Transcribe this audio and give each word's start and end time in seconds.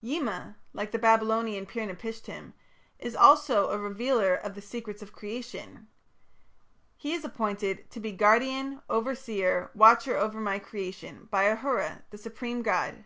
Yima, 0.00 0.56
like 0.72 0.90
the 0.90 0.98
Babylonian 0.98 1.64
Pir 1.64 1.86
napishtim, 1.86 2.54
is 2.98 3.14
also 3.14 3.70
a 3.70 3.78
revealer 3.78 4.34
of 4.34 4.56
the 4.56 4.60
secrets 4.60 5.00
of 5.00 5.12
creation. 5.12 5.86
He 6.96 7.12
was 7.12 7.24
appointed 7.24 7.88
to 7.92 8.00
be 8.00 8.10
"Guardian, 8.10 8.82
Overseer, 8.90 9.70
Watcher 9.76 10.16
over 10.16 10.40
my 10.40 10.58
Creation" 10.58 11.28
by 11.30 11.44
Ahura, 11.46 12.02
the 12.10 12.18
supreme 12.18 12.62
god. 12.62 13.04